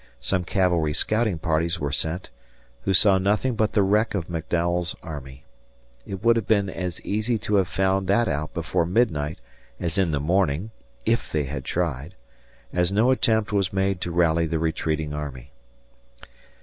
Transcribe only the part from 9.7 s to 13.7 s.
as in the morning, if they had tried, as no attempt